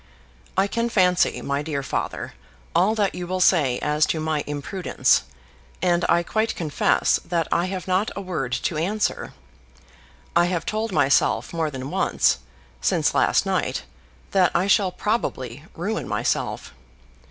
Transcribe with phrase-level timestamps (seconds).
[0.57, 2.33] I can fancy, my dear father,
[2.75, 5.25] all that you will say as to my imprudence,
[5.79, 9.35] and I quite confess that I have not a word to answer.
[10.35, 12.39] I have told myself more than once,
[12.81, 13.83] since last night,
[14.31, 16.73] that I shall probably ruin myself.